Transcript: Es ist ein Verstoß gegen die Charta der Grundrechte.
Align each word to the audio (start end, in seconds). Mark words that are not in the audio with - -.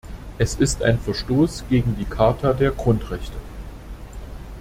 Es 0.39 0.55
ist 0.55 0.81
ein 0.81 0.97
Verstoß 0.97 1.65
gegen 1.69 1.95
die 1.95 2.05
Charta 2.05 2.53
der 2.53 2.71
Grundrechte. 2.71 3.37